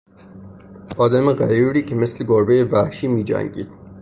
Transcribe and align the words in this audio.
آدم 0.97 1.33
غیوری 1.33 1.85
که 1.85 1.95
مثل 1.95 2.23
گربهی 2.25 2.63
وحشی 2.63 3.07
میجنگید 3.07 3.71